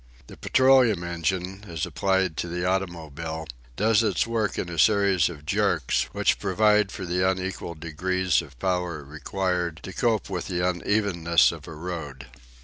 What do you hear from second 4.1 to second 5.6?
work in a series of